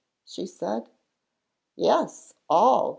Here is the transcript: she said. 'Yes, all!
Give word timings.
she 0.25 0.47
said. 0.47 0.89
'Yes, 1.77 2.33
all! 2.49 2.89